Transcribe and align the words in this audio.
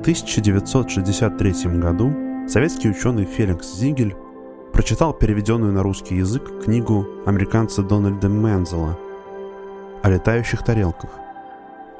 1963 0.00 1.78
году 1.78 2.10
советский 2.48 2.88
ученый 2.88 3.26
Феликс 3.26 3.74
Зигель 3.74 4.16
прочитал 4.72 5.12
переведенную 5.12 5.74
на 5.74 5.82
русский 5.82 6.16
язык 6.16 6.64
книгу 6.64 7.06
американца 7.26 7.82
Дональда 7.82 8.28
Мензела 8.28 8.98
о 10.02 10.08
летающих 10.08 10.64
тарелках. 10.64 11.10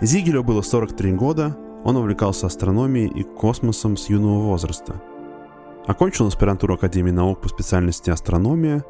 Зигелю 0.00 0.42
было 0.42 0.62
43 0.62 1.12
года, 1.12 1.54
он 1.84 1.98
увлекался 1.98 2.46
астрономией 2.46 3.08
и 3.08 3.22
космосом 3.22 3.98
с 3.98 4.08
юного 4.08 4.40
возраста. 4.40 4.94
Окончил 5.86 6.26
аспирантуру 6.26 6.74
Академии 6.74 7.10
наук 7.10 7.42
по 7.42 7.50
специальности 7.50 8.08
астрономия, 8.08 8.82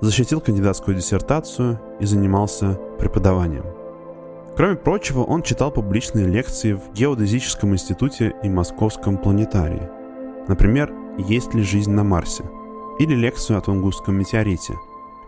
защитил 0.00 0.40
кандидатскую 0.40 0.96
диссертацию 0.96 1.80
и 1.98 2.06
занимался 2.06 2.78
преподаванием. 3.00 3.85
Кроме 4.56 4.76
прочего, 4.76 5.20
он 5.20 5.42
читал 5.42 5.70
публичные 5.70 6.26
лекции 6.26 6.72
в 6.72 6.90
Геодезическом 6.94 7.74
институте 7.74 8.34
и 8.42 8.48
Московском 8.48 9.18
планетарии. 9.18 9.88
Например, 10.48 10.90
«Есть 11.18 11.52
ли 11.52 11.62
жизнь 11.62 11.90
на 11.90 12.04
Марсе?» 12.04 12.42
или 12.98 13.14
лекцию 13.14 13.58
о 13.58 13.60
Тунгусском 13.60 14.16
метеорите, 14.16 14.74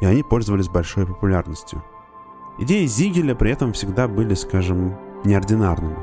и 0.01 0.07
они 0.07 0.23
пользовались 0.23 0.71
большой 0.71 1.07
популярностью. 1.07 1.85
Идеи 2.59 2.87
Зигеля 2.87 3.35
при 3.35 3.53
этом 3.53 3.75
всегда 3.75 4.09
были, 4.09 4.33
скажем, 4.33 4.97
неординарными. 5.25 5.99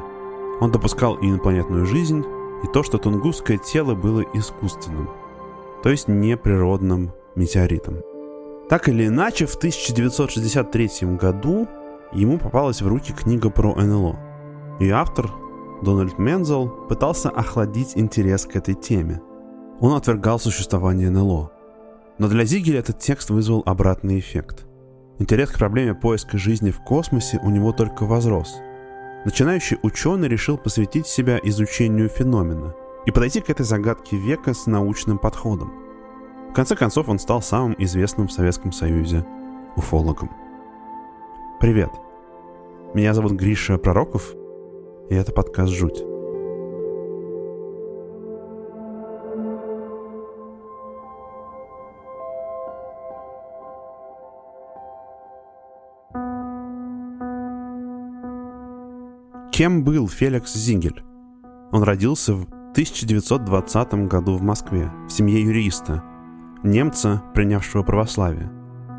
Он 0.62 0.72
допускал 0.72 1.16
и 1.16 1.28
инопланетную 1.28 1.88
жизнь, 1.88 2.24
и 2.64 2.68
то, 2.68 2.84
что 2.84 3.00
тунгусское 3.00 3.58
тело 3.58 3.96
было 3.96 4.22
искусственным, 4.36 5.10
то 5.82 5.90
есть 5.90 6.08
неприродным 6.08 7.12
метеоритом. 7.34 7.98
Так 8.70 8.88
или 8.88 9.08
иначе, 9.08 9.48
в 9.48 9.55
1963 9.55 11.18
году 11.18 11.68
ему 12.16 12.38
попалась 12.38 12.82
в 12.82 12.88
руки 12.88 13.14
книга 13.14 13.50
про 13.50 13.76
НЛО. 13.76 14.18
И 14.80 14.90
автор, 14.90 15.30
Дональд 15.82 16.18
Мензел, 16.18 16.70
пытался 16.90 17.30
охладить 17.30 17.94
интерес 17.96 18.46
к 18.46 18.55
этой 18.55 18.74
теме. 18.74 19.21
Он 19.80 19.94
отвергал 19.94 20.40
существование 20.40 21.10
НЛО. 21.10 21.52
Но 22.18 22.27
для 22.27 22.46
Зигеля 22.46 22.80
этот 22.80 22.99
текст 22.99 23.30
вызвал 23.30 23.62
обратный 23.66 24.20
эффект. 24.20 24.66
Интерес 25.20 25.49
к 25.49 25.60
проблеме 25.60 25.93
поиска 25.93 26.38
жизни 26.38 26.71
в 26.71 26.80
космосе 26.82 27.40
у 27.43 27.49
него 27.49 27.71
только 27.71 28.05
возрос. 28.05 28.55
Начинающий 29.26 29.77
ученый 29.82 30.27
решил 30.27 30.58
посвятить 30.58 31.08
себя 31.08 31.40
изучению 31.43 32.10
феномена 32.10 32.74
и 33.05 33.12
подойти 33.12 33.41
к 33.41 33.49
этой 33.49 33.66
загадке 33.66 34.18
века 34.18 34.54
с 34.54 34.66
научным 34.66 35.18
подходом. 35.18 35.74
В 36.49 36.54
конце 36.54 36.76
концов, 36.76 37.10
он 37.10 37.20
стал 37.20 37.41
самым 37.41 37.76
известным 37.77 38.27
в 38.27 38.32
Советском 38.32 38.71
Союзе 38.71 39.26
уфологом. 39.76 40.30
Привет! 41.60 42.05
Меня 42.96 43.13
зовут 43.13 43.34
Гриша 43.34 43.77
Пророков, 43.77 44.34
и 45.10 45.15
это 45.15 45.34
подкаст 45.34 45.74
«Жуть». 45.74 45.98
Кем 59.52 59.84
был 59.84 60.07
Феликс 60.07 60.54
Зингель? 60.54 61.04
Он 61.74 61.84
родился 61.84 62.34
в 62.34 62.43
1920 62.71 64.07
году 64.07 64.38
в 64.38 64.41
Москве 64.41 64.90
в 65.09 65.12
семье 65.12 65.41
юриста, 65.41 66.02
немца, 66.63 67.22
принявшего 67.34 67.84
православие. 67.84 68.50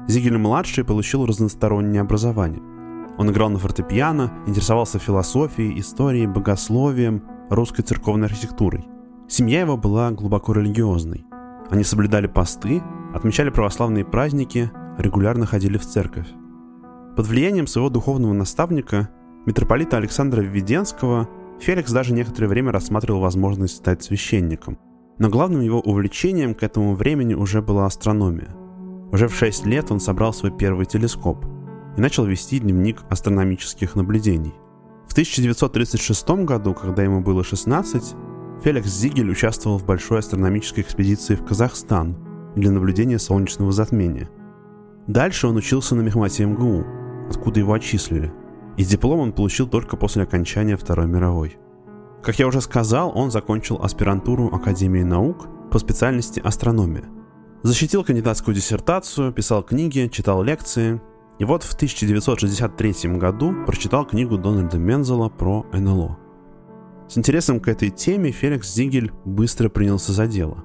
Зигель-младший 0.06 0.84
получил 0.84 1.24
разностороннее 1.24 2.02
образование. 2.02 2.75
Он 3.18 3.30
играл 3.30 3.48
на 3.48 3.58
фортепиано, 3.58 4.32
интересовался 4.46 4.98
философией, 4.98 5.78
историей, 5.80 6.26
богословием, 6.26 7.22
русской 7.48 7.82
церковной 7.82 8.26
архитектурой. 8.26 8.86
Семья 9.28 9.60
его 9.60 9.76
была 9.76 10.10
глубоко 10.10 10.52
религиозной. 10.52 11.24
Они 11.70 11.82
соблюдали 11.82 12.26
посты, 12.26 12.82
отмечали 13.14 13.50
православные 13.50 14.04
праздники, 14.04 14.70
регулярно 14.98 15.46
ходили 15.46 15.78
в 15.78 15.86
церковь. 15.86 16.28
Под 17.16 17.26
влиянием 17.26 17.66
своего 17.66 17.88
духовного 17.88 18.34
наставника 18.34 19.08
митрополита 19.46 19.96
Александра 19.96 20.42
Введенского 20.42 21.28
Феликс 21.58 21.90
даже 21.90 22.12
некоторое 22.12 22.48
время 22.48 22.72
рассматривал 22.72 23.20
возможность 23.20 23.76
стать 23.76 24.02
священником. 24.02 24.78
Но 25.18 25.30
главным 25.30 25.62
его 25.62 25.80
увлечением 25.80 26.54
к 26.54 26.62
этому 26.62 26.94
времени 26.94 27.32
уже 27.32 27.62
была 27.62 27.86
астрономия. 27.86 28.54
Уже 29.10 29.28
в 29.28 29.34
6 29.34 29.64
лет 29.64 29.90
он 29.90 29.98
собрал 29.98 30.34
свой 30.34 30.52
первый 30.52 30.84
телескоп 30.84 31.46
и 31.96 32.00
начал 32.00 32.24
вести 32.24 32.58
дневник 32.58 33.02
астрономических 33.08 33.94
наблюдений. 33.94 34.54
В 35.08 35.12
1936 35.12 36.28
году, 36.44 36.74
когда 36.74 37.02
ему 37.02 37.20
было 37.20 37.42
16, 37.42 38.14
Феликс 38.62 38.88
Зигель 38.88 39.30
участвовал 39.30 39.78
в 39.78 39.86
большой 39.86 40.18
астрономической 40.18 40.82
экспедиции 40.82 41.34
в 41.34 41.44
Казахстан 41.44 42.16
для 42.54 42.70
наблюдения 42.70 43.18
солнечного 43.18 43.72
затмения. 43.72 44.28
Дальше 45.06 45.46
он 45.46 45.56
учился 45.56 45.94
на 45.94 46.00
Мехмате 46.00 46.44
МГУ, 46.44 46.84
откуда 47.28 47.60
его 47.60 47.72
отчислили– 47.72 48.32
и 48.76 48.84
диплом 48.84 49.20
он 49.20 49.32
получил 49.32 49.66
только 49.66 49.96
после 49.96 50.22
окончания 50.22 50.76
Второй 50.76 51.06
мировой. 51.06 51.56
Как 52.22 52.38
я 52.38 52.46
уже 52.46 52.60
сказал, 52.60 53.12
он 53.16 53.30
закончил 53.30 53.80
аспирантуру 53.82 54.54
Академии 54.54 55.02
наук 55.02 55.46
по 55.70 55.78
специальности 55.78 56.40
астрономия. 56.40 57.04
Защитил 57.62 58.04
кандидатскую 58.04 58.54
диссертацию, 58.54 59.32
писал 59.32 59.62
книги, 59.62 60.08
читал 60.12 60.42
лекции. 60.42 61.00
И 61.38 61.44
вот 61.44 61.62
в 61.62 61.74
1963 61.74 63.16
году 63.18 63.54
прочитал 63.66 64.06
книгу 64.06 64.38
Дональда 64.38 64.78
Мензела 64.78 65.28
про 65.28 65.66
НЛО. 65.72 66.18
С 67.08 67.18
интересом 67.18 67.60
к 67.60 67.68
этой 67.68 67.90
теме 67.90 68.30
Феликс 68.30 68.74
Зигель 68.74 69.12
быстро 69.24 69.68
принялся 69.68 70.12
за 70.12 70.26
дело. 70.26 70.64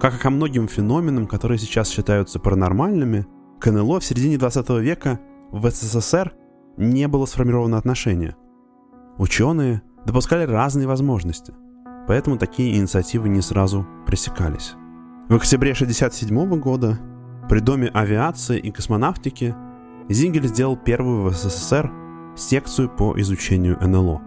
Как 0.00 0.14
и 0.14 0.18
ко 0.18 0.30
многим 0.30 0.68
феноменам, 0.68 1.26
которые 1.26 1.58
сейчас 1.58 1.90
считаются 1.90 2.38
паранормальными, 2.38 3.26
к 3.60 3.70
НЛО 3.70 4.00
в 4.00 4.04
середине 4.04 4.38
20 4.38 4.68
века 4.80 5.20
в 5.50 5.68
СССР 5.68 6.34
не 6.76 7.08
было 7.08 7.26
сформировано 7.26 7.76
отношение. 7.76 8.36
Ученые 9.18 9.82
допускали 10.06 10.44
разные 10.44 10.86
возможности, 10.86 11.54
поэтому 12.06 12.36
такие 12.36 12.76
инициативы 12.76 13.28
не 13.28 13.40
сразу 13.40 13.86
пресекались. 14.06 14.74
В 15.28 15.36
октябре 15.36 15.72
1967 15.72 16.60
года 16.60 16.98
при 17.48 17.60
Доме 17.60 17.88
авиации 17.88 18.58
и 18.58 18.70
космонавтики 18.70 19.54
Зингель 20.08 20.46
сделал 20.46 20.76
первую 20.76 21.22
в 21.22 21.32
СССР 21.32 21.90
секцию 22.36 22.88
по 22.88 23.18
изучению 23.20 23.78
НЛО. 23.80 24.22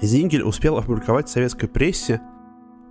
Зингель 0.00 0.42
успел 0.42 0.78
опубликовать 0.78 1.28
в 1.28 1.32
советской 1.32 1.68
прессе 1.68 2.20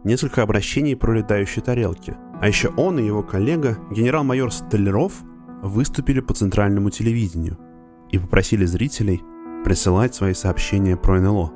несколько 0.03 0.43
обращений 0.43 0.95
про 0.95 1.13
летающие 1.13 1.63
тарелки. 1.63 2.15
А 2.39 2.47
еще 2.47 2.69
он 2.77 2.99
и 2.99 3.05
его 3.05 3.23
коллега, 3.23 3.77
генерал-майор 3.91 4.51
Столяров, 4.51 5.13
выступили 5.61 6.19
по 6.19 6.33
центральному 6.33 6.89
телевидению– 6.89 7.57
и 8.11 8.19
попросили 8.19 8.65
зрителей 8.65 9.23
присылать 9.63 10.13
свои 10.13 10.33
сообщения 10.33 10.97
про 10.97 11.19
НЛО. 11.19 11.51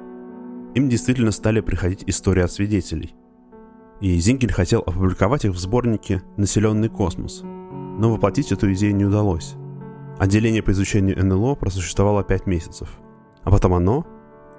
Им 0.76 0.90
действительно 0.90 1.32
стали 1.32 1.62
приходить 1.62 2.04
истории 2.08 2.44
от 2.44 2.52
свидетелей. 2.52 3.16
И 4.02 4.18
Зингель 4.18 4.52
хотел 4.52 4.82
опубликовать 4.82 5.46
их 5.46 5.52
в 5.52 5.58
сборнике 5.58 6.22
«Населенный 6.38 6.90
космос», 6.90 7.42
но 7.44 8.12
воплотить 8.12 8.52
эту 8.52 8.74
идею 8.74 8.96
не 8.96 9.06
удалось. 9.06 9.56
Отделение 10.18 10.64
по 10.64 10.72
изучению 10.72 11.24
НЛО 11.26 11.56
просуществовало 11.56 12.24
5 12.24 12.48
месяцев, 12.48 12.90
а 13.44 13.52
потом 13.52 13.74
оно, 13.74 14.06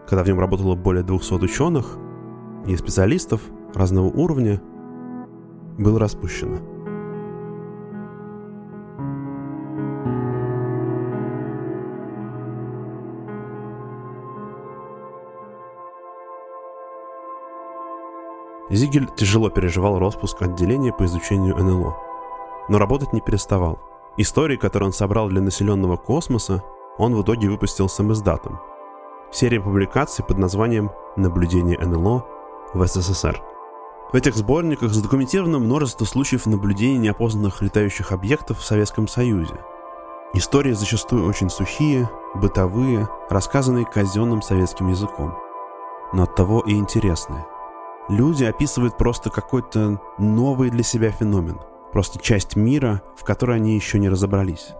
когда 0.06 0.22
в 0.22 0.26
нем 0.28 0.38
работало 0.38 0.74
более 0.74 1.02
200 1.02 1.34
ученых 1.34 1.98
и 2.66 2.76
специалистов 2.76 3.40
разного 3.74 4.06
уровня, 4.06 4.60
было 5.78 5.98
распущено– 5.98 6.58
Зигель 18.68 19.08
тяжело 19.16 19.48
переживал 19.48 19.98
распуск 19.98 20.42
отделения 20.42 20.92
по 20.92 21.04
изучению 21.04 21.56
НЛО. 21.56 21.96
Но 22.68 22.78
работать 22.78 23.12
не 23.12 23.20
переставал. 23.20 23.78
Истории, 24.16 24.56
которые 24.56 24.88
он 24.88 24.92
собрал 24.92 25.28
для 25.28 25.40
населенного 25.40 25.96
космоса, 25.96 26.62
он 26.98 27.14
в 27.14 27.22
итоге 27.22 27.48
выпустил 27.48 27.88
с 27.88 28.00
издатом. 28.00 28.60
Серия 29.30 29.60
публикаций 29.60 30.24
под 30.24 30.38
названием 30.38 30.90
«Наблюдение 31.16 31.78
НЛО 31.78 32.26
в 32.72 32.86
СССР». 32.86 33.42
В 34.12 34.16
этих 34.16 34.36
сборниках 34.36 34.92
задокументировано 34.92 35.58
множество 35.58 36.04
случаев 36.04 36.46
наблюдения 36.46 36.98
неопознанных 36.98 37.60
летающих 37.60 38.12
объектов 38.12 38.60
в 38.60 38.64
Советском 38.64 39.08
Союзе. 39.08 39.60
Истории 40.32 40.72
зачастую 40.72 41.26
очень 41.26 41.50
сухие, 41.50 42.08
бытовые, 42.34 43.08
рассказанные 43.28 43.84
казенным 43.84 44.42
советским 44.42 44.88
языком. 44.88 45.36
Но 46.12 46.22
оттого 46.22 46.60
и 46.60 46.72
интересные– 46.72 47.44
люди 48.08 48.44
описывают 48.44 48.96
просто 48.96 49.30
какой-то 49.30 50.00
новый 50.18 50.70
для 50.70 50.82
себя 50.82 51.10
феномен, 51.10 51.58
просто 51.96 52.18
часть 52.18 52.56
мира, 52.56 53.00
в 53.16 53.24
которой 53.24 53.56
они 53.56 53.74
еще 53.74 53.98
не 53.98 54.10
разобрались. 54.10 54.74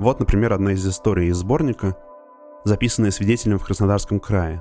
Вот, 0.00 0.18
например, 0.18 0.52
одна 0.52 0.72
из 0.72 0.84
историй 0.84 1.28
из 1.28 1.36
сборника, 1.36 1.96
записанная 2.64 3.12
свидетелем 3.12 3.60
в 3.60 3.64
Краснодарском 3.64 4.18
крае. 4.18 4.60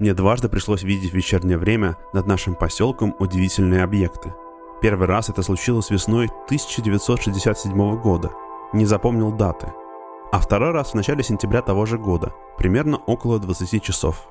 мне 0.00 0.12
дважды 0.12 0.48
пришлось 0.48 0.82
видеть 0.82 1.12
в 1.12 1.14
вечернее 1.14 1.56
время 1.56 1.96
над 2.12 2.26
нашим 2.26 2.56
поселком 2.56 3.14
удивительные 3.20 3.84
объекты. 3.84 4.34
Первый 4.82 5.06
раз 5.06 5.28
это 5.28 5.42
случилось 5.42 5.90
весной 5.90 6.26
1967 6.46 8.00
года. 8.00 8.32
Не 8.72 8.86
запомнил 8.86 9.30
даты. 9.30 9.72
А 10.32 10.40
второй 10.40 10.72
раз 10.72 10.90
в 10.90 10.94
начале 10.94 11.22
сентября 11.22 11.62
того 11.62 11.86
же 11.86 11.96
года, 11.96 12.34
примерно 12.58 12.96
около 12.96 13.38
20 13.38 13.80
часов. 13.84 14.26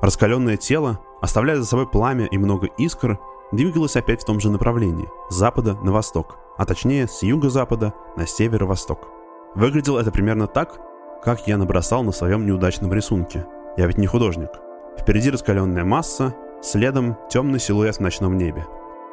Раскаленное 0.00 0.56
тело, 0.56 1.00
оставляя 1.20 1.56
за 1.56 1.66
собой 1.66 1.88
пламя 1.88 2.26
и 2.26 2.38
много 2.38 2.68
искр, 2.78 3.18
двигалось 3.52 3.96
опять 3.96 4.22
в 4.22 4.26
том 4.26 4.40
же 4.40 4.50
направлении, 4.50 5.10
с 5.28 5.34
запада 5.34 5.74
на 5.82 5.92
восток, 5.92 6.38
а 6.56 6.64
точнее 6.64 7.06
с 7.06 7.22
юго-запада 7.22 7.94
на 8.16 8.26
северо-восток. 8.26 9.08
Выглядело 9.54 10.00
это 10.00 10.10
примерно 10.10 10.46
так, 10.46 10.80
как 11.22 11.46
я 11.46 11.56
набросал 11.56 12.02
на 12.02 12.12
своем 12.12 12.46
неудачном 12.46 12.92
рисунке. 12.92 13.46
Я 13.76 13.86
ведь 13.86 13.98
не 13.98 14.06
художник. 14.06 14.50
Впереди 14.98 15.30
раскаленная 15.30 15.84
масса, 15.84 16.34
следом 16.62 17.16
темный 17.28 17.60
силуэт 17.60 17.96
в 17.96 18.00
ночном 18.00 18.36
небе. 18.36 18.66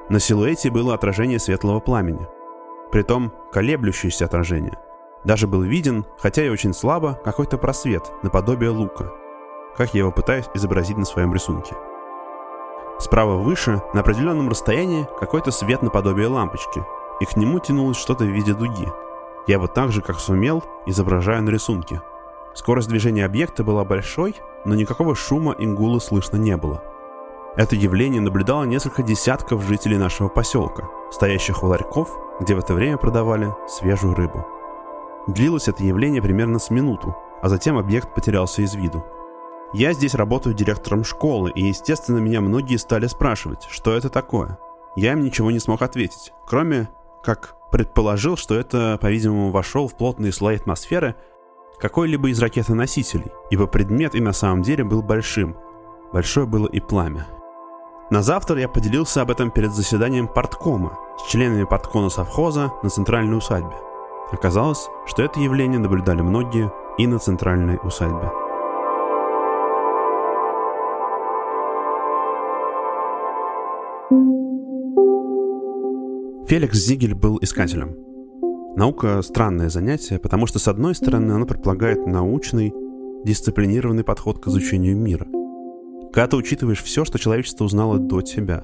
На 0.09 0.19
силуэте 0.19 0.69
было 0.69 0.93
отражение 0.93 1.39
светлого 1.39 1.79
пламени. 1.79 2.27
Притом 2.91 3.33
колеблющееся 3.51 4.25
отражение. 4.25 4.77
Даже 5.25 5.47
был 5.47 5.61
виден, 5.61 6.05
хотя 6.17 6.45
и 6.45 6.49
очень 6.49 6.73
слабо, 6.73 7.19
какой-то 7.23 7.57
просвет, 7.57 8.11
наподобие 8.23 8.69
лука. 8.69 9.11
Как 9.75 9.93
я 9.93 9.99
его 9.99 10.11
пытаюсь 10.11 10.45
изобразить 10.53 10.97
на 10.97 11.05
своем 11.05 11.33
рисунке. 11.33 11.75
Справа 12.99 13.35
выше, 13.37 13.81
на 13.93 14.01
определенном 14.01 14.49
расстоянии, 14.49 15.07
какой-то 15.19 15.51
свет 15.51 15.83
наподобие 15.83 16.27
лампочки, 16.27 16.83
и 17.19 17.25
к 17.25 17.35
нему 17.35 17.59
тянулось 17.59 17.97
что-то 17.97 18.23
в 18.23 18.27
виде 18.27 18.53
дуги. 18.53 18.91
Я 19.45 19.55
его 19.55 19.67
так 19.67 19.91
же, 19.91 20.01
как 20.01 20.19
сумел, 20.19 20.63
изображаю 20.85 21.43
на 21.43 21.49
рисунке. 21.49 22.01
Скорость 22.53 22.89
движения 22.89 23.23
объекта 23.23 23.63
была 23.63 23.85
большой, 23.85 24.35
но 24.65 24.73
никакого 24.73 25.15
шума 25.15 25.53
и 25.53 25.67
гула 25.67 25.99
слышно 25.99 26.37
не 26.37 26.57
было. 26.57 26.83
Это 27.55 27.75
явление 27.75 28.21
наблюдало 28.21 28.63
несколько 28.63 29.03
десятков 29.03 29.63
жителей 29.63 29.97
нашего 29.97 30.27
поселка, 30.27 30.89
стоящих 31.11 31.63
у 31.63 31.67
ларьков, 31.67 32.09
где 32.39 32.55
в 32.55 32.59
это 32.59 32.73
время 32.73 32.97
продавали 32.97 33.55
свежую 33.67 34.15
рыбу. 34.15 34.45
Длилось 35.27 35.67
это 35.67 35.83
явление 35.83 36.21
примерно 36.21 36.59
с 36.59 36.69
минуту, 36.69 37.15
а 37.41 37.49
затем 37.49 37.77
объект 37.77 38.13
потерялся 38.13 38.61
из 38.61 38.73
виду. 38.75 39.03
Я 39.73 39.93
здесь 39.93 40.15
работаю 40.15 40.55
директором 40.55 41.03
школы, 41.03 41.51
и, 41.53 41.65
естественно, 41.65 42.19
меня 42.19 42.39
многие 42.39 42.77
стали 42.77 43.07
спрашивать, 43.07 43.67
что 43.69 43.91
это 43.93 44.09
такое. 44.09 44.57
Я 44.95 45.11
им 45.11 45.23
ничего 45.23 45.51
не 45.51 45.59
смог 45.59 45.81
ответить, 45.81 46.31
кроме 46.47 46.89
как 47.21 47.55
предположил, 47.69 48.37
что 48.37 48.55
это, 48.55 48.97
по-видимому, 49.01 49.51
вошел 49.51 49.87
в 49.87 49.97
плотные 49.97 50.31
слои 50.31 50.55
атмосферы 50.55 51.15
какой-либо 51.79 52.29
из 52.29 52.41
ракетоносителей, 52.41 53.31
ибо 53.49 53.67
предмет 53.67 54.15
и 54.15 54.21
на 54.21 54.31
самом 54.31 54.61
деле 54.61 54.85
был 54.85 55.03
большим. 55.03 55.57
Большое 56.13 56.47
было 56.47 56.67
и 56.67 56.79
пламя. 56.79 57.27
На 58.09 58.21
завтра 58.21 58.57
я 58.59 58.69
поделился 58.69 59.21
об 59.21 59.31
этом 59.31 59.51
перед 59.51 59.73
заседанием 59.73 60.29
парткома 60.29 60.97
с 61.19 61.29
членами 61.29 61.65
парткона 61.65 62.09
совхоза 62.09 62.71
на 62.83 62.89
центральной 62.89 63.37
усадьбе. 63.37 63.75
Оказалось, 64.31 64.87
что 65.05 65.23
это 65.23 65.41
явление 65.41 65.79
наблюдали 65.79 66.21
многие 66.21 66.71
и 66.97 67.05
на 67.05 67.19
центральной 67.19 67.77
усадьбе. 67.83 68.46
Феликс 76.47 76.77
Зигель 76.77 77.13
был 77.13 77.37
искателем– 77.41 77.95
Наука— 78.77 79.21
странное 79.23 79.71
занятие, 79.71 80.19
потому 80.19 80.45
что, 80.45 80.59
с 80.59 80.67
одной 80.67 80.93
стороны, 80.93 81.31
она 81.31 81.47
предполагает 81.47 82.05
научный, 82.05 82.71
дисциплинированный 83.25 84.03
подход 84.03 84.37
к 84.37 84.49
изучению 84.49 84.95
мира. 84.95 85.25
Когда 86.13 86.27
ты 86.27 86.35
учитываешь 86.35 86.83
все, 86.83 87.03
что 87.03 87.17
человечество 87.17 87.65
узнало 87.65 87.97
до 87.97 88.21
тебя. 88.21 88.63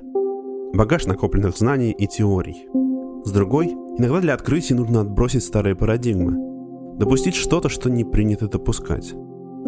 Багаж 0.72 1.08
накопленных 1.08 1.58
знаний 1.58 1.96
и 1.98 2.06
теорий. 2.06 2.68
С 3.26 3.32
другой, 3.32 3.70
иногда 3.98 4.22
для 4.22 4.34
открытий 4.36 4.76
нужно 4.76 5.02
отбросить 5.02 5.44
старые 5.44 5.76
парадигмы. 5.76 6.96
Допустить 7.00 7.34
что-то, 7.34 7.70
что 7.70 7.90
не 7.90 8.06
принято 8.06 8.48
допускать. 8.48 9.16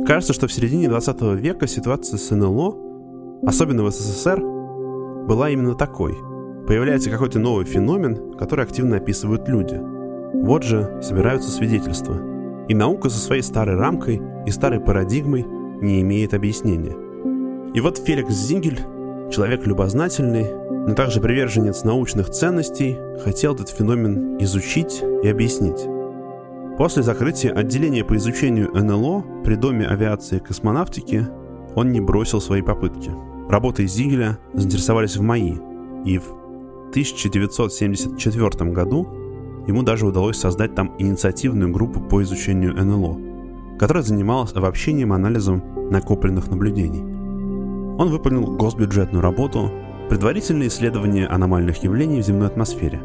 Кажется, 0.06 0.34
что 0.34 0.46
в 0.46 0.54
середине 0.54 0.90
20 0.90 1.22
века 1.42 1.66
ситуация 1.66 2.20
с 2.20 2.30
НЛО, 2.30 3.42
особенно 3.48 3.84
в 3.84 3.90
СССР, 3.90 4.40
была 5.26 5.50
именно 5.50 5.74
такой. 5.74 6.16
Появляется 6.68 7.10
какой-то 7.10 7.40
новый 7.40 7.66
феномен, 7.66 8.34
который 8.38 8.66
активно 8.66 8.98
описывают 8.98 9.48
люди– 9.48 9.80
вот 10.46 10.64
же 10.64 11.00
собираются 11.02 11.50
свидетельства. 11.50 12.16
И 12.68 12.76
наука 12.76 13.10
со 13.10 13.18
своей 13.18 13.42
старой 13.42 13.78
рамкой 13.78 14.22
и 14.46 14.52
старой 14.52 14.80
парадигмой 14.80 15.44
не 15.82 16.02
имеет 16.02 16.34
объяснения. 16.34 16.96
И 17.74 17.80
вот 17.80 17.98
Феликс 17.98 18.34
Зингель, 18.34 18.80
человек 19.32 19.66
любознательный, 19.66 20.54
но 20.88 20.94
также 20.94 21.22
приверженец 21.22 21.84
научных 21.84 22.30
ценностей, 22.30 22.98
хотел 23.24 23.56
этот 23.56 23.70
феномен 23.70 24.38
изучить 24.40 25.02
и 25.24 25.28
объяснить. 25.28 25.88
После 26.78 27.02
закрытия 27.02 27.54
отделения 27.54 28.04
по 28.04 28.16
изучению 28.18 28.72
НЛО 28.74 29.44
при 29.44 29.56
Доме 29.56 29.88
авиации 29.88 30.38
и 30.38 30.42
космонавтики 30.42 31.26
он 31.76 31.92
не 31.92 32.02
бросил 32.02 32.42
свои 32.42 32.62
попытки. 32.62 33.10
Работой 33.50 33.88
Зигеля 33.88 34.38
заинтересовались 34.54 35.18
в 35.18 35.22
МАИ, 35.22 35.56
и 36.06 36.20
в 36.20 36.35
1974 36.96 38.72
году 38.72 39.06
ему 39.68 39.84
даже 39.84 40.08
удалось 40.08 40.38
создать 40.38 40.76
там 40.76 40.96
инициативную 40.98 41.70
группу 41.70 42.00
по 42.00 42.24
изучению 42.24 42.74
НЛО, 42.74 43.78
которая 43.78 44.02
занималась 44.02 44.54
обобщением 44.54 45.12
и 45.12 45.16
анализом 45.16 45.62
накопленных 45.92 46.48
наблюдений. 46.48 47.02
Он 47.98 48.10
выполнил 48.10 48.56
госбюджетную 48.56 49.22
работу 49.22 49.70
«Предварительное 50.08 50.68
исследование 50.68 51.28
аномальных 51.28 51.84
явлений 51.84 52.22
в 52.22 52.26
земной 52.26 52.48
атмосфере». 52.48 53.02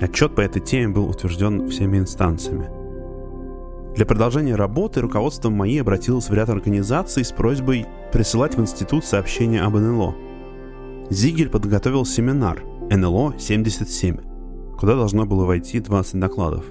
Отчет 0.00 0.36
по 0.36 0.42
этой 0.42 0.60
теме 0.60 0.88
был 0.88 1.08
утвержден 1.08 1.68
всеми 1.68 1.98
инстанциями. 1.98 2.70
Для 3.96 4.06
продолжения 4.06 4.54
работы 4.54 5.00
руководство 5.00 5.50
МАИ 5.50 5.78
обратилось 5.78 6.28
в 6.28 6.34
ряд 6.34 6.48
организаций 6.48 7.24
с 7.24 7.32
просьбой 7.32 7.86
присылать 8.12 8.56
в 8.56 8.60
институт 8.60 9.04
сообщения 9.04 9.62
об 9.62 9.74
НЛО. 9.74 10.14
Зигель 11.10 11.48
подготовил 11.48 12.04
семинар 12.04 12.62
«НЛО-77», 12.90 14.76
куда 14.78 14.94
должно 14.94 15.26
было 15.26 15.44
войти 15.44 15.80
20 15.80 16.20
докладов. 16.20 16.64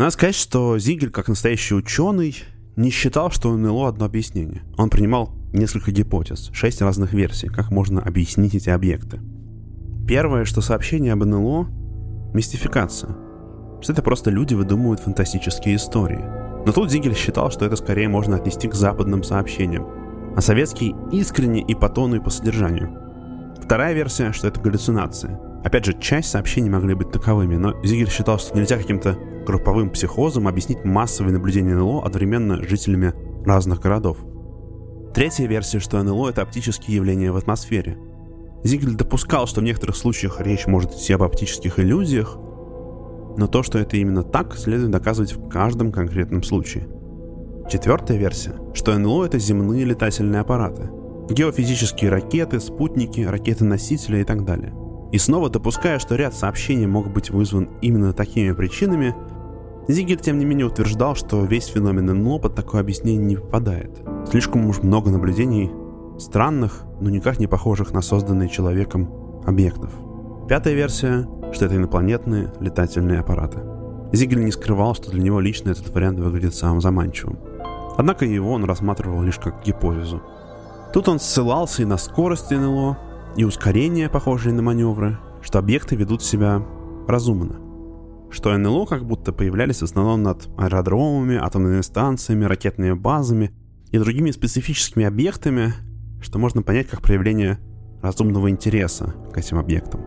Надо 0.00 0.12
сказать, 0.12 0.34
что 0.34 0.78
Зигель, 0.78 1.10
как 1.10 1.28
настоящий 1.28 1.74
ученый, 1.74 2.34
не 2.74 2.88
считал, 2.88 3.30
что 3.30 3.50
у 3.50 3.56
НЛО 3.58 3.88
одно 3.88 4.06
объяснение. 4.06 4.62
Он 4.78 4.88
принимал 4.88 5.34
несколько 5.52 5.92
гипотез, 5.92 6.48
шесть 6.54 6.80
разных 6.80 7.12
версий, 7.12 7.48
как 7.48 7.70
можно 7.70 8.00
объяснить 8.00 8.54
эти 8.54 8.70
объекты. 8.70 9.20
Первое, 10.08 10.46
что 10.46 10.62
сообщение 10.62 11.12
об 11.12 11.22
НЛО— 11.24 11.66
мистификация. 12.32 13.14
Что 13.82 13.92
это 13.92 14.00
просто 14.00 14.30
люди 14.30 14.54
выдумывают 14.54 15.00
фантастические 15.00 15.76
истории. 15.76 16.24
Но 16.64 16.72
тут 16.72 16.90
Зигель 16.90 17.14
считал, 17.14 17.50
что 17.50 17.66
это 17.66 17.76
скорее 17.76 18.08
можно 18.08 18.36
отнести 18.36 18.68
к 18.68 18.74
западным 18.74 19.22
сообщениям, 19.22 19.86
а 20.36 20.40
советский 20.40 20.94
искренне 21.12 21.62
и 21.62 21.74
по 21.74 21.88
тону, 21.88 22.16
и 22.16 22.20
по 22.20 22.30
содержанию. 22.30 22.96
Вторая 23.62 23.92
версия, 23.94 24.32
что 24.32 24.48
это 24.48 24.60
галлюцинация. 24.60 25.40
Опять 25.64 25.84
же, 25.84 25.98
часть 26.00 26.30
сообщений 26.30 26.70
могли 26.70 26.94
быть 26.94 27.10
таковыми, 27.10 27.56
но 27.56 27.74
Зигель 27.84 28.10
считал, 28.10 28.38
что 28.38 28.56
нельзя 28.56 28.78
каким-то 28.78 29.18
групповым 29.46 29.90
психозом 29.90 30.48
объяснить 30.48 30.84
массовые 30.84 31.34
наблюдения 31.34 31.74
НЛО 31.74 32.04
одновременно 32.04 32.62
жителями 32.62 33.12
разных 33.44 33.80
городов. 33.80 34.18
Третья 35.14 35.46
версия, 35.46 35.80
что 35.80 36.02
НЛО— 36.02 36.28
это 36.30 36.42
оптические 36.42 36.96
явления 36.96 37.32
в 37.32 37.36
атмосфере. 37.36 37.98
Зигель 38.64 38.94
допускал, 38.94 39.46
что 39.46 39.60
в 39.60 39.64
некоторых 39.64 39.96
случаях 39.96 40.40
речь 40.40 40.66
может 40.66 40.92
идти 40.92 41.12
об 41.12 41.22
оптических 41.22 41.78
иллюзиях, 41.78 42.36
но 43.36 43.46
то, 43.46 43.62
что 43.62 43.78
это 43.78 43.96
именно 43.96 44.22
так, 44.22 44.56
следует 44.56 44.90
доказывать 44.90 45.32
в 45.32 45.48
каждом 45.48 45.92
конкретном 45.92 46.42
случае— 46.42 46.88
Четвертая 47.68 48.16
версия, 48.16 48.54
что 48.74 48.96
НЛО— 48.96 49.24
это 49.26 49.38
земные 49.38 49.84
летательные 49.84 50.40
аппараты. 50.40 50.90
Геофизические 51.28 52.10
ракеты, 52.10 52.60
спутники, 52.60 53.20
ракеты-носители 53.20 54.18
и 54.18 54.24
так 54.24 54.44
далее. 54.44 54.74
И 55.12 55.18
снова 55.18 55.50
допуская, 55.50 55.98
что 55.98 56.14
ряд 56.14 56.34
сообщений 56.34 56.86
мог 56.86 57.12
быть 57.12 57.30
вызван 57.30 57.68
именно 57.82 58.12
такими 58.12 58.52
причинами, 58.52 59.14
Зигель, 59.88 60.20
тем 60.20 60.38
не 60.38 60.44
менее, 60.44 60.66
утверждал, 60.66 61.16
что 61.16 61.44
весь 61.44 61.66
феномен 61.66 62.06
НЛО 62.06 62.38
под 62.38 62.54
такое 62.54 62.80
объяснение 62.80 63.24
не 63.24 63.36
попадает. 63.36 63.90
Слишком 64.30 64.66
уж 64.66 64.82
много 64.82 65.10
наблюдений 65.10 65.70
странных, 66.18 66.84
но 67.00 67.10
никак 67.10 67.40
не 67.40 67.48
похожих 67.48 67.92
на 67.92 68.02
созданные 68.02 68.48
человеком 68.48 69.10
объектов. 69.44 69.90
Пятая 70.48 70.74
версия, 70.74 71.26
что 71.52 71.64
это 71.66 71.76
инопланетные 71.76 72.52
летательные 72.60 73.20
аппараты. 73.20 73.58
Зигель 74.12 74.44
не 74.44 74.52
скрывал, 74.52 74.94
что 74.94 75.10
для 75.10 75.22
него 75.22 75.40
лично 75.40 75.70
этот 75.70 75.88
вариант 75.94 76.20
выглядит 76.20 76.54
самым 76.54 76.80
заманчивым. 76.80 77.38
Однако 77.96 78.24
его 78.24 78.52
он 78.52 78.64
рассматривал 78.64 79.22
лишь 79.22 79.38
как 79.38 79.62
гипотезу. 79.64 80.22
Тут 80.92 81.08
он 81.08 81.20
ссылался 81.20 81.82
и 81.82 81.84
на 81.84 81.96
скорость 81.96 82.50
НЛО, 82.50 82.98
и 83.36 83.44
ускорение, 83.44 84.08
похожие 84.08 84.52
на 84.52 84.62
маневры, 84.62 85.18
что 85.40 85.58
объекты 85.58 85.96
ведут 85.96 86.22
себя 86.22 86.62
разумно. 87.06 87.60
что 88.30 88.56
НЛО 88.56 88.86
как 88.86 89.04
будто 89.04 89.32
появлялись 89.32 89.80
в 89.80 89.84
основном 89.84 90.22
над 90.22 90.48
аэродромами, 90.56 91.36
атомными 91.36 91.80
станциями, 91.80 92.44
ракетными 92.44 92.92
базами 92.92 93.50
и 93.90 93.98
другими 93.98 94.30
специфическими 94.30 95.04
объектами, 95.04 95.74
что 96.22 96.38
можно 96.38 96.62
понять 96.62 96.88
как 96.88 97.02
проявление 97.02 97.58
разумного 98.02 98.48
интереса 98.48 99.14
к 99.32 99.36
этим 99.36 99.58
объектам. 99.58 100.02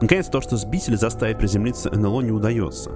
Наконец, 0.00 0.26
то, 0.26 0.40
что 0.40 0.56
сбить 0.56 0.88
или 0.88 0.96
заставить 0.96 1.38
приземлиться 1.38 1.90
НЛО 1.90 2.22
не 2.22 2.30
удается, 2.30 2.90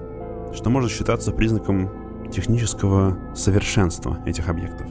что 0.54 0.70
может 0.70 0.90
считаться 0.90 1.32
признаком 1.32 1.90
технического 2.32 3.16
совершенства 3.34 4.18
этих 4.26 4.48
объектов. 4.48 4.86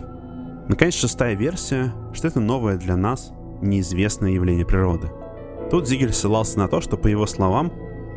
Наконец, 0.67 0.93
шестая 0.93 1.35
версия, 1.35 1.93
что 2.13 2.27
это 2.27 2.39
новое 2.39 2.77
для 2.77 2.95
нас 2.95 3.33
неизвестное 3.61 4.31
явление 4.31 4.65
природы. 4.65 5.09
Тут 5.69 5.87
Зигель 5.87 6.13
ссылался 6.13 6.59
на 6.59 6.67
то, 6.67 6.81
что, 6.81 6.97
по 6.97 7.07
его 7.07 7.25
словам, 7.25 7.71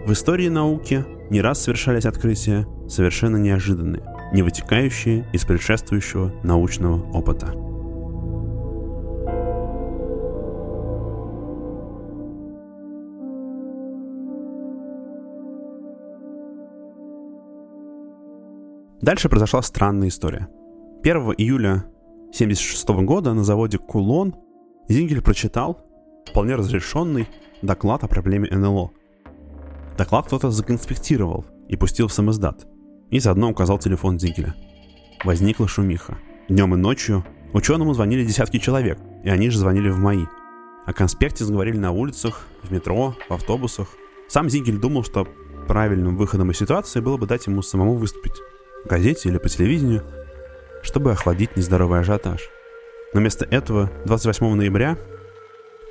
в 0.06 0.12
истории 0.12 0.48
науки 0.48 1.04
не 1.30 1.40
раз 1.40 1.62
совершались 1.62 2.04
открытия 2.04 2.66
совершенно 2.88 3.36
неожиданные, 3.36 4.02
не 4.32 4.42
вытекающие 4.42 5.26
из 5.32 5.44
предшествующего 5.44 6.32
научного 6.42 7.02
опыта. 7.12 7.63
Дальше 19.04 19.28
произошла 19.28 19.60
странная 19.60 20.08
история. 20.08 20.48
1 21.02 21.34
июля 21.36 21.84
1976 22.32 22.88
года 23.04 23.34
на 23.34 23.44
заводе 23.44 23.76
Кулон 23.76 24.34
Зингель 24.88 25.20
прочитал 25.20 25.84
вполне 26.26 26.54
разрешенный 26.54 27.28
доклад 27.60 28.02
о 28.02 28.08
проблеме 28.08 28.48
НЛО. 28.50 28.92
Доклад 29.98 30.24
кто-то 30.24 30.50
законспектировал 30.50 31.44
и 31.68 31.76
пустил 31.76 32.08
в 32.08 32.14
самоздат, 32.14 32.66
и 33.10 33.18
заодно 33.18 33.50
указал 33.50 33.78
телефон 33.78 34.18
Зингеля. 34.18 34.54
Возникла 35.22 35.68
шумиха. 35.68 36.16
Днем 36.48 36.74
и 36.74 36.78
ночью 36.78 37.26
ученому 37.52 37.92
звонили 37.92 38.24
десятки 38.24 38.58
человек, 38.58 38.98
и 39.22 39.28
они 39.28 39.50
же 39.50 39.58
звонили 39.58 39.90
в 39.90 39.98
мои. 39.98 40.24
О 40.86 40.94
конспекте 40.94 41.44
заговорили 41.44 41.76
на 41.76 41.92
улицах, 41.92 42.46
в 42.62 42.72
метро, 42.72 43.14
в 43.28 43.34
автобусах. 43.34 43.88
Сам 44.30 44.48
Зингель 44.48 44.78
думал, 44.78 45.04
что 45.04 45.28
правильным 45.68 46.16
выходом 46.16 46.52
из 46.52 46.56
ситуации 46.56 47.00
было 47.00 47.18
бы 47.18 47.26
дать 47.26 47.46
ему 47.46 47.60
самому 47.60 47.96
выступить 47.96 48.40
газете 48.84 49.28
или 49.28 49.38
по 49.38 49.48
телевидению, 49.48 50.02
чтобы 50.82 51.12
охладить 51.12 51.56
нездоровый 51.56 52.00
ажиотаж. 52.00 52.48
Но 53.12 53.20
вместо 53.20 53.44
этого 53.44 53.90
28 54.04 54.54
ноября 54.54 54.92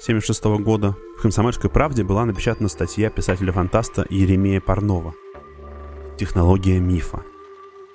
1976 0.01 0.43
года 0.63 0.95
в 1.17 1.21
«Комсомольской 1.21 1.69
правде» 1.69 2.03
была 2.03 2.25
напечатана 2.25 2.67
статья 2.69 3.09
писателя-фантаста 3.09 4.05
Еремея 4.09 4.59
Парнова 4.59 5.13
«Технология 6.17 6.79
мифа», 6.79 7.23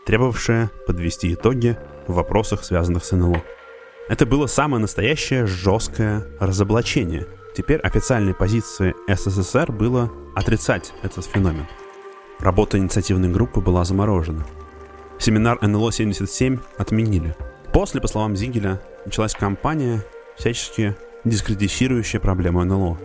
требовавшая 0.07 0.71
подвести 0.87 1.35
итоги 1.35 1.77
в 2.07 2.15
вопросах, 2.15 2.65
связанных 2.65 3.05
с 3.05 3.13
НЛО. 3.13 3.43
Это 4.09 4.25
было 4.25 4.47
самое 4.47 4.81
настоящее 4.81 5.47
жесткое 5.47 6.27
разоблачение. 6.41 7.27
Теперь 7.55 7.81
официальной 7.81 8.33
позицией 8.33 8.95
СССР 9.07 9.71
было 9.71 10.11
отрицать 10.35 10.95
этот 11.03 11.27
феномен. 11.27 11.67
Работа 12.39 12.79
инициативной 12.79 13.29
группы 13.29 13.61
была 13.61 13.85
заморожена– 13.85 14.47
Семинар 15.19 15.59
НЛО-77 15.61 16.61
отменили. 16.79 17.35
После, 17.73 18.01
по 18.01 18.09
словам 18.09 18.37
Зигеля, 18.37 18.81
началась 19.05 19.35
кампания, 19.35 20.05
всячески 20.37 20.97
дискредитирующая 21.25 22.21
проблему 22.21 22.65
НЛО. 22.65 22.99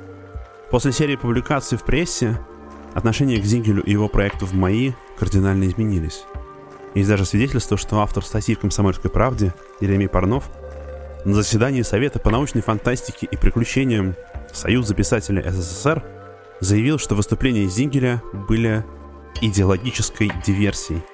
После 0.69 0.91
серии 0.91 1.15
публикаций 1.15 1.77
в 1.77 1.83
прессе 1.83 2.39
отношение 2.93 3.41
к 3.41 3.45
Зигелю 3.45 3.83
и 3.83 3.91
его 3.91 4.07
проекту 4.07 4.45
в 4.45 4.53
МАИ 4.53 4.93
кардинально 5.17 5.65
изменились. 5.65 6.23
Есть 6.93 7.09
даже 7.09 7.25
свидетельство, 7.25 7.77
что 7.77 7.99
автор 8.01 8.23
статьи 8.23 8.53
в 8.53 8.59
«Комсомольской 8.59 9.09
правде» 9.09 9.53
Еремей 9.79 10.07
Парнов 10.07 10.49
на 11.25 11.33
заседании 11.33 11.81
Совета 11.81 12.19
по 12.19 12.29
научной 12.29 12.61
фантастике 12.61 13.27
и 13.29 13.35
приключениям 13.35 14.15
Союза 14.53 14.93
писателей 14.93 15.43
СССР 15.49 16.03
заявил, 16.59 16.99
что 16.99 17.15
выступления 17.15 17.65
Зингеля 17.67 18.21
были 18.47 18.85
идеологической 19.41 20.31
диверсией– 20.45 21.01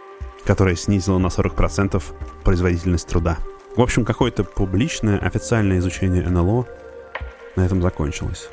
которая 0.50 0.76
снизила 0.76 1.20
на 1.20 1.28
40% 1.28 2.02
производительность 2.44 3.08
труда. 3.08 3.38
В 3.76 3.82
общем, 3.82 4.04
какое-то 4.04 4.44
публичное 4.44 5.20
официальное 5.20 5.78
изучение 5.78 6.28
НЛО 6.28 6.66
на 7.56 7.66
этом 7.68 7.84
закончилось. 7.84 8.50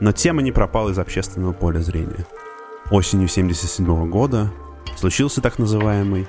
Но 0.00 0.10
тема 0.10 0.42
не 0.42 0.50
пропала 0.50 0.90
из 0.90 0.98
общественного 0.98 1.52
поля 1.52 1.78
зрения. 1.78 2.26
Осенью 2.90 3.28
1977 3.28 4.10
года 4.10 4.50
случился 4.96 5.40
так 5.40 5.60
называемый 5.60 6.26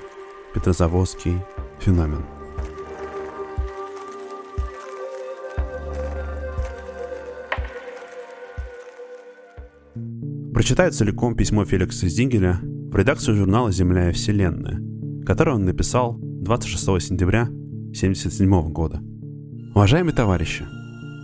Петрозаводский 0.54 1.42
феномен. 1.80 2.24
Прочитаю 10.54 10.92
целиком 10.92 11.34
письмо 11.34 11.64
Феликса 11.64 12.06
Зингеля 12.06 12.60
в 12.90 12.96
редакцию 12.96 13.36
журнала 13.36 13.72
«Земля 13.72 14.10
и 14.10 14.12
Вселенная», 14.12 14.80
который 15.24 15.54
он 15.54 15.64
написал 15.64 16.16
26 16.20 16.84
сентября 17.08 17.42
1977 17.42 18.72
года. 18.72 19.00
Уважаемые 19.74 20.14
товарищи, 20.14 20.64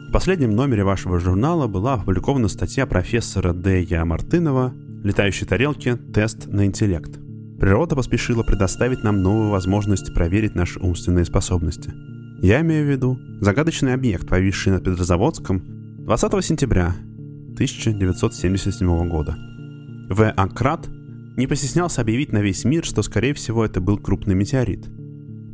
в 0.09 0.12
последнем 0.12 0.54
номере 0.54 0.85
вашего 0.85 1.19
журнала 1.19 1.69
была 1.69 1.95
опубликована 1.95 2.49
статья 2.49 2.85
профессора 2.87 3.52
Д. 3.52 3.83
Я. 3.83 4.04
Мартынова 4.04 4.75
«Летающие 5.02 5.49
тарелки. 5.49 5.97
Тест 6.12 6.49
на 6.49 6.66
интеллект». 6.66 7.19
Природа 7.59 7.95
поспешила 7.95 8.42
предоставить 8.42 9.04
нам 9.04 9.23
новую 9.23 9.50
возможность 9.50 10.12
проверить 10.12 10.54
наши 10.54 10.81
умственные 10.81 11.25
способности. 11.25 11.92
Я 12.42 12.61
имею 12.61 12.85
в 12.85 12.90
виду 12.90 13.19
загадочный 13.40 13.95
объект, 13.95 14.28
повисший 14.28 14.73
над 14.73 14.85
Петрозаводском 14.85 15.62
20 16.04 16.45
сентября 16.45 16.95
1977 17.54 19.09
года. 19.09 19.37
В. 20.11 20.28
Акрат 20.31 20.88
не 21.37 21.47
постеснялся 21.47 22.03
объявить 22.03 22.33
на 22.33 22.39
весь 22.39 22.65
мир, 22.65 22.85
что, 22.85 23.03
скорее 23.03 23.35
всего, 23.35 23.65
это 23.65 23.81
был 23.81 23.99
крупный 23.99 24.35
метеорит. 24.35 24.89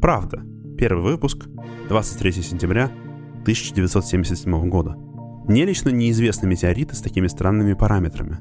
Правда. 0.00 0.42
Первый 0.76 1.02
выпуск, 1.02 1.46
23 1.88 2.32
сентября 2.42 2.90
1977 3.42 4.68
года. 4.68 4.96
Мне 5.46 5.64
лично 5.64 5.88
неизвестны 5.90 6.46
метеориты 6.46 6.94
с 6.94 7.00
такими 7.00 7.26
странными 7.26 7.74
параметрами. 7.74 8.38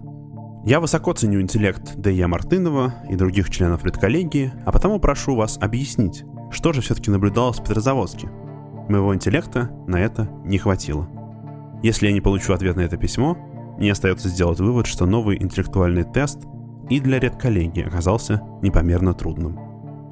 Я 0.65 0.79
высоко 0.79 1.13
ценю 1.13 1.39
интеллект 1.39 1.96
Д.Я. 1.96 2.27
Мартынова 2.27 2.94
и 3.10 3.15
других 3.15 3.50
членов 3.50 3.86
редколлегии, 3.86 4.51
а 4.65 4.72
потому 4.72 5.00
прошу 5.00 5.36
вас 5.36 5.58
объяснить, 5.62 6.25
что 6.51 6.74
же 6.74 6.82
все-таки 6.82 7.10
наблюдалось 7.10 7.60
в 7.60 7.63
Петрозаводске. 7.63 8.29
Моего 8.89 9.15
интеллекта 9.15 9.72
на 9.88 9.98
это 9.98 10.29
не 10.44 10.58
хватило. 10.58 11.10
Если 11.84 12.08
я 12.08 12.13
не 12.13 12.22
получу 12.22 12.53
ответ 12.53 12.75
на 12.75 12.82
это 12.82 12.98
письмо, 12.98 13.38
мне 13.77 13.91
остается 13.91 14.27
сделать 14.27 14.60
вывод, 14.60 14.88
что 14.88 15.06
новый 15.06 15.41
интеллектуальный 15.41 16.03
тест 16.03 16.39
и 16.89 17.00
для 17.00 17.20
редколлегии 17.20 17.86
оказался 17.86 18.41
непомерно 18.62 19.13
трудным. 19.13 19.60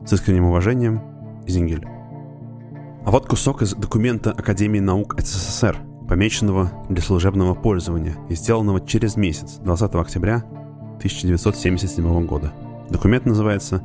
С 0.05 0.13
искренним 0.13 0.46
уважением, 0.46 1.01
Зингель. 1.48 1.86
А 3.05 3.12
вот 3.12 3.27
кусок 3.27 3.62
из 3.62 3.74
документа 3.74 4.32
Академии 4.32 4.79
наук 4.79 5.15
СССР, 5.20 5.77
помеченного 6.08 6.72
для 6.89 7.01
служебного 7.01 7.53
пользования 7.53 8.15
и 8.29 8.36
сделанного 8.36 8.82
через 8.82 9.15
месяц, 9.15 9.58
20 9.63 9.96
октября 9.96 10.44
1977 10.98 12.25
года. 12.25 12.51
Документ 12.89 13.25
называется 13.25 13.82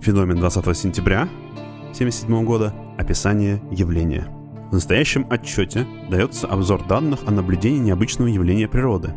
«Феномен 0.00 0.38
20 0.38 0.76
сентября 0.76 1.22
1977 1.22 2.44
года. 2.44 2.74
Описание 2.98 3.62
явления». 3.70 4.28
В 4.70 4.72
настоящем 4.72 5.26
отчете 5.30 5.86
дается 6.10 6.46
обзор 6.46 6.86
данных 6.86 7.20
о 7.26 7.30
наблюдении 7.30 7.78
необычного 7.78 8.28
явления 8.28 8.66
природы 8.66 9.14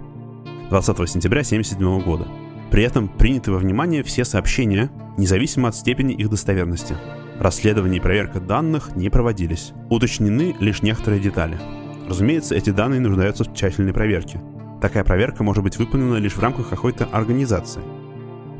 20 0.70 1.10
сентября 1.10 1.42
1977 1.42 2.04
года– 2.04 2.28
при 2.72 2.84
этом 2.84 3.08
приняты 3.08 3.52
во 3.52 3.58
внимание 3.58 4.04
все 4.04 4.24
сообщения, 4.24 4.92
независимо 5.18 5.70
от 5.70 5.76
степени 5.76 6.14
их 6.14 6.30
достоверности. 6.30 6.96
Расследование 7.40 8.00
и 8.00 8.02
проверка 8.02 8.40
данных 8.40 8.96
не 8.96 9.10
проводились. 9.10 9.74
Уточнены 9.90 10.56
лишь 10.60 10.82
некоторые 10.82 11.22
детали. 11.22 11.60
Разумеется, 12.08 12.56
эти 12.56 12.70
данные 12.70 13.00
нуждаются 13.00 13.44
в 13.44 13.54
тщательной 13.54 13.94
проверке. 13.94 14.42
Такая 14.82 15.04
проверка 15.04 15.44
может 15.44 15.64
быть 15.64 15.78
выполнена 15.78 16.18
лишь 16.18 16.34
в 16.34 16.40
рамках 16.42 16.70
какой-то 16.70 17.06
организации. 17.06 17.82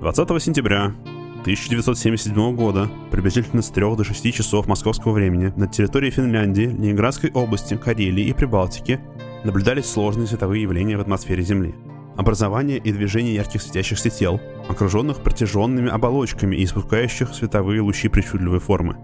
20 0.02 0.42
сентября 0.42 0.94
1977 1.42 2.56
года, 2.56 2.90
приблизительно 3.12 3.62
с 3.62 3.70
3 3.70 3.96
до 3.96 4.04
6 4.04 4.34
часов 4.34 4.68
московского 4.68 5.14
времени, 5.14 5.54
на 5.56 5.68
территории 5.68 6.10
Финляндии, 6.10 6.64
Ленинградской 6.64 7.32
области, 7.32 7.76
Карелии 7.76 8.26
и 8.26 8.34
Прибалтики 8.34 9.00
наблюдались 9.44 9.86
сложные 9.86 10.28
световые 10.28 10.64
явления 10.64 10.98
в 10.98 11.02
атмосфере 11.02 11.44
Земли– 11.44 11.76
образование 12.20 12.80
и 12.80 12.92
движение 12.92 13.34
ярких 13.34 13.62
светящихся 13.62 14.10
тел, 14.10 14.42
окруженных 14.68 15.24
протяженными 15.24 15.90
оболочками 15.90 16.54
и 16.58 16.66
испускающих 16.66 17.34
световые 17.34 17.80
лучи 17.80 18.10
причудливой 18.10 18.60
формы. 18.60 18.98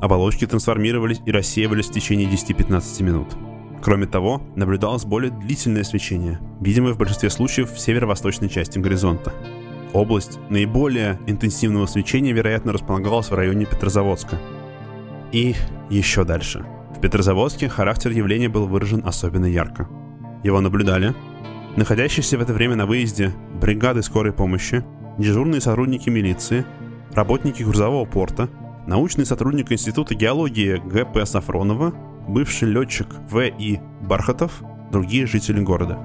Оболочки 0.00 0.46
трансформировались 0.46 1.20
и 1.26 1.30
рассеивались 1.30 1.88
в 1.88 1.92
течение 1.92 2.26
10-15 2.26 3.02
минут. 3.02 3.28
Кроме 3.82 4.06
того, 4.06 4.40
наблюдалось 4.56 5.04
более 5.04 5.30
длительное 5.30 5.84
свечение, 5.84 6.40
видимое 6.62 6.94
в 6.94 6.98
большинстве 6.98 7.28
случаев 7.28 7.70
в 7.70 7.78
северо-восточной 7.78 8.48
части 8.48 8.78
горизонта. 8.78 9.34
Область 9.92 10.38
наиболее 10.48 11.20
интенсивного 11.26 11.84
свечения, 11.84 12.32
вероятно, 12.32 12.72
располагалась 12.72 13.30
в 13.30 13.34
районе 13.34 13.66
Петрозаводска. 13.66 14.38
И 15.32 15.54
еще 15.90 16.24
дальше. 16.24 16.64
В 16.96 17.00
Петрозаводске 17.02 17.68
характер 17.68 18.12
явления 18.12 18.48
был 18.48 18.66
выражен 18.66 19.02
особенно 19.04 19.44
ярко. 19.44 19.86
Его 20.42 20.62
наблюдали 20.62 21.14
находящиеся 21.76 22.38
в 22.38 22.42
это 22.42 22.52
время 22.52 22.76
на 22.76 22.86
выезде 22.86 23.32
бригады 23.60 24.02
скорой 24.02 24.32
помощи, 24.32 24.84
дежурные 25.18 25.60
сотрудники 25.60 26.08
милиции, 26.08 26.64
работники 27.12 27.62
грузового 27.62 28.04
порта, 28.04 28.48
научный 28.86 29.26
сотрудник 29.26 29.72
Института 29.72 30.14
геологии 30.14 30.80
Г.П. 30.84 31.26
Сафронова, 31.26 31.94
бывший 32.28 32.68
летчик 32.68 33.08
В.И. 33.30 33.80
Бархатов, 34.02 34.62
другие 34.92 35.26
жители 35.26 35.60
города. 35.60 35.98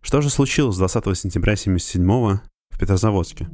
Что 0.00 0.22
же 0.22 0.30
случилось 0.30 0.76
20 0.78 1.04
сентября 1.18 1.52
1977 1.52 2.38
в 2.70 2.78
Петрозаводске? 2.78 3.48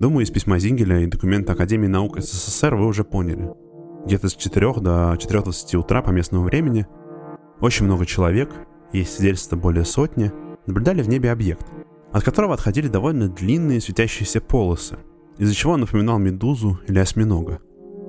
Думаю, 0.00 0.24
из 0.24 0.30
письма 0.30 0.58
Зингеля 0.58 1.00
и 1.00 1.06
документа 1.06 1.52
Академии 1.52 1.86
наук 1.86 2.18
СССР 2.18 2.74
вы 2.74 2.86
уже 2.86 3.04
поняли. 3.04 3.50
Где-то 4.04 4.28
с 4.28 4.34
4 4.34 4.74
до 4.74 5.14
4.20 5.14 5.76
утра 5.76 6.02
по 6.02 6.10
местному 6.10 6.44
времени 6.44 6.86
очень 7.60 7.84
много 7.84 8.06
человек, 8.06 8.50
есть 8.92 9.14
свидетельства 9.14 9.56
более 9.56 9.84
сотни, 9.84 10.32
наблюдали 10.66 11.02
в 11.02 11.08
небе 11.08 11.30
объект, 11.30 11.66
от 12.12 12.24
которого 12.24 12.54
отходили 12.54 12.88
довольно 12.88 13.28
длинные 13.28 13.80
светящиеся 13.80 14.40
полосы, 14.40 14.98
из-за 15.38 15.54
чего 15.54 15.72
он 15.72 15.80
напоминал 15.80 16.18
медузу 16.18 16.80
или 16.88 16.98
осьминога. 16.98 17.60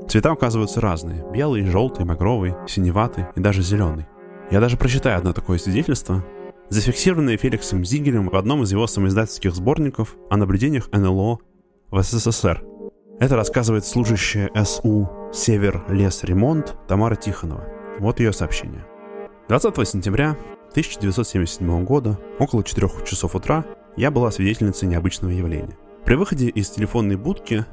Цвета 0.08 0.34
указываются 0.34 0.82
разные– 0.82 1.26
белый, 1.34 1.66
желтый, 1.66 2.06
багровый, 2.06 2.56
синеватый 2.68 3.26
и 3.36 3.40
даже 3.40 3.62
зеленый. 3.62 4.08
Я 4.50 4.60
даже 4.60 4.78
прочитаю 4.78 5.18
одно 5.18 5.34
такое 5.34 5.58
свидетельство, 5.58 6.26
зафиксированное 6.70 7.38
Феликсом 7.38 7.86
Зигелем 7.86 8.30
в 8.30 8.36
одном 8.36 8.64
из 8.64 8.72
его 8.72 8.88
самоиздательских 8.88 9.54
сборников 9.54 10.16
о 10.30 10.38
наблюдениях 10.38 10.90
НЛО 10.92 11.40
в 11.92 12.02
СССР. 12.02 12.64
Это 13.22 13.36
рассказывает 13.36 13.86
служащая 13.86 14.50
СУ 14.66 15.08
«Север 15.32 15.84
Лес 15.90 16.24
Ремонт» 16.24 16.76
Тамара 16.88 17.14
Тихонова. 17.14 17.64
Вот 18.00 18.20
ее 18.20 18.34
сообщение. 18.34 18.84
20 19.48 19.88
сентября 19.88 20.32
1977 20.72 21.86
года, 21.86 22.20
около 22.40 22.64
4 22.64 22.90
часов 23.06 23.36
утра, 23.36 23.64
я 23.96 24.10
была 24.10 24.32
свидетельницей 24.32 24.88
необычного 24.88 25.30
явления. 25.30 25.78
При 26.04 26.16
выходе 26.16 26.48
из 26.48 26.72
телефонной 26.72 27.16
будки 27.16 27.64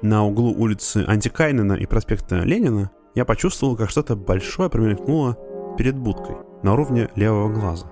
на 0.00 0.24
углу 0.24 0.54
улицы 0.56 1.04
Антикайнена 1.06 1.74
и 1.74 1.84
проспекта 1.84 2.36
Ленина 2.36 2.90
я 3.14 3.26
почувствовал, 3.26 3.76
как 3.76 3.90
что-то 3.90 4.16
большое 4.16 4.70
промелькнуло 4.70 5.36
перед 5.76 5.98
будкой 5.98 6.36
на 6.62 6.72
уровне 6.72 7.10
левого 7.14 7.52
глаза. 7.52 7.90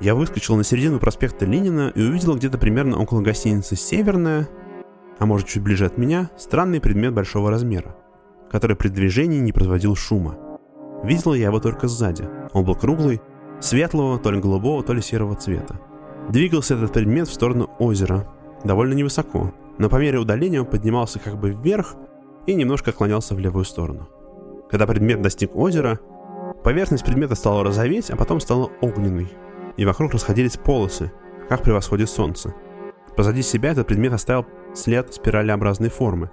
Я 0.00 0.16
выскочил 0.16 0.56
на 0.56 0.64
середину 0.64 0.98
проспекта 0.98 1.44
Ленина 1.44 1.92
и 1.94 2.02
увидел 2.02 2.34
где-то 2.34 2.58
примерно 2.58 2.98
около 2.98 3.20
гостиницы 3.20 3.76
«Северная», 3.76 4.48
а 5.18 5.26
может 5.26 5.48
чуть 5.48 5.62
ближе 5.62 5.86
от 5.86 5.98
меня, 5.98 6.30
странный 6.36 6.80
предмет 6.80 7.12
большого 7.14 7.50
размера, 7.50 7.96
который 8.50 8.76
при 8.76 8.88
движении 8.88 9.40
не 9.40 9.52
производил 9.52 9.94
шума. 9.94 10.36
Видел 11.04 11.34
я 11.34 11.46
его 11.46 11.60
только 11.60 11.88
сзади. 11.88 12.28
Он 12.52 12.64
был 12.64 12.74
круглый, 12.74 13.20
светлого, 13.60 14.18
то 14.18 14.30
ли 14.30 14.40
голубого, 14.40 14.82
то 14.82 14.92
ли 14.92 15.00
серого 15.00 15.34
цвета. 15.34 15.80
Двигался 16.28 16.74
этот 16.74 16.92
предмет 16.92 17.28
в 17.28 17.34
сторону 17.34 17.70
озера, 17.78 18.26
довольно 18.64 18.94
невысоко, 18.94 19.52
но 19.78 19.88
по 19.88 19.96
мере 19.96 20.18
удаления 20.18 20.60
он 20.60 20.66
поднимался 20.66 21.18
как 21.18 21.38
бы 21.38 21.50
вверх 21.50 21.96
и 22.46 22.54
немножко 22.54 22.90
отклонялся 22.90 23.34
в 23.34 23.38
левую 23.38 23.64
сторону. 23.64 24.08
Когда 24.70 24.86
предмет 24.86 25.20
достиг 25.20 25.54
озера, 25.56 25.98
поверхность 26.62 27.04
предмета 27.04 27.34
стала 27.34 27.64
розоветь, 27.64 28.10
а 28.10 28.16
потом 28.16 28.40
стала 28.40 28.70
огненной, 28.80 29.28
и 29.76 29.84
вокруг 29.84 30.12
расходились 30.12 30.56
полосы, 30.56 31.12
как 31.48 31.62
при 31.62 31.72
восходе 31.72 32.06
солнца. 32.06 32.54
Позади 33.16 33.42
себя 33.42 33.70
этот 33.70 33.86
предмет 33.86 34.12
оставил 34.12 34.46
след 34.74 35.12
спиралеобразной 35.12 35.90
формы, 35.90 36.30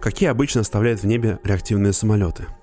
какие 0.00 0.28
обычно 0.28 0.60
оставляют 0.60 1.00
в 1.00 1.06
небе 1.06 1.38
реактивные 1.44 1.92
самолеты– 1.92 2.46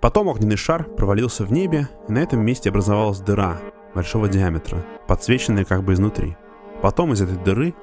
Потом 0.00 0.28
огненный 0.28 0.56
шар 0.56 0.84
провалился 0.84 1.44
в 1.44 1.52
небе, 1.52 1.88
и 2.08 2.12
на 2.12 2.18
этом 2.18 2.44
месте 2.44 2.70
образовалась 2.70 3.18
дыра 3.18 3.58
большого 3.94 4.28
диаметра, 4.28 4.84
подсвеченная 5.08 5.64
как 5.64 5.82
бы 5.82 5.94
изнутри. 5.94 6.36
Потом 6.82 7.12
из 7.12 7.22
этой 7.22 7.36
дыры 7.36 7.74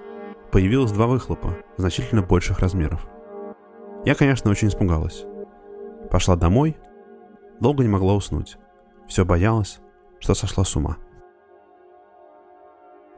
появилось 0.52 0.92
два 0.92 1.08
выхлопа, 1.08 1.58
значительно 1.78 2.22
больших 2.22 2.60
размеров. 2.60 3.06
Я, 4.06 4.16
конечно, 4.16 4.52
очень 4.52 4.68
испугалась. 4.68 5.26
Пошла 6.12 6.36
домой, 6.36 6.78
долго 7.60 7.84
не 7.84 7.90
могла 7.90 8.14
уснуть. 8.14 8.58
Все 9.08 9.26
боялась, 9.26 9.80
что 10.20 10.36
сошла 10.36 10.64
с 10.64 10.76
ума. 10.76 10.98